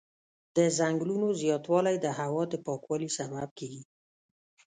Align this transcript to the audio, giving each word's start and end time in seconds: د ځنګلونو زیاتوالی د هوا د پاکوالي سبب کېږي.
د 0.57 0.57
ځنګلونو 0.77 1.27
زیاتوالی 1.41 1.95
د 2.01 2.07
هوا 2.19 2.43
د 2.51 2.53
پاکوالي 2.65 3.09
سبب 3.17 3.49
کېږي. 3.57 3.83